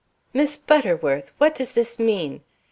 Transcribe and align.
"Miss 0.33 0.57
Butterworth! 0.57 1.31
What 1.37 1.53
does 1.53 1.73
this 1.73 1.99
mean? 1.99 2.41